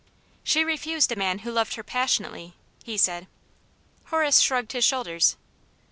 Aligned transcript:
"She 0.51 0.63
refused 0.63 1.11
a 1.11 1.15
man 1.15 1.39
who 1.45 1.51
loved 1.51 1.75
her 1.75 1.83
passionately," 1.83 2.55
he 2.83 2.97
said. 2.97 3.27
Horace 4.05 4.39
shrugged 4.39 4.71
his 4.71 4.83
shoulders. 4.83 5.35